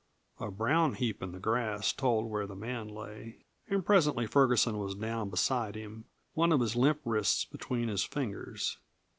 A 0.39 0.49
brown 0.49 0.95
heap 0.95 1.21
in 1.21 1.31
the 1.31 1.39
grass 1.39 1.93
told 1.93 2.25
where 2.25 2.47
the 2.47 2.55
man 2.55 2.87
lay, 2.87 3.45
and 3.69 3.85
presently 3.85 4.25
Ferguson 4.25 4.79
was 4.79 4.95
down 4.95 5.29
beside 5.29 5.75
him, 5.75 6.05
one 6.33 6.51
of 6.51 6.59
his 6.59 6.75
limp 6.75 6.99
wrists 7.05 7.45
between 7.45 7.87
his 7.87 8.03
fingers. 8.03 8.79